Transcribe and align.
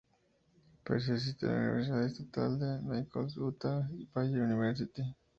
Price 0.83 1.09
asistió 1.13 1.47
a 1.47 1.51
la 1.53 1.59
Universidad 1.59 2.05
Estatal 2.05 2.57
de 2.57 2.81
Nicholls 2.81 3.37
y 3.37 3.39
Utah 3.39 3.87
Valley 4.15 4.41
University. 4.41 5.03